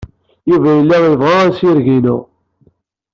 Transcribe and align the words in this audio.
Yuba 0.49 0.69
yella 0.77 0.97
yebɣa 1.03 1.35
assireg-inu. 1.47 2.17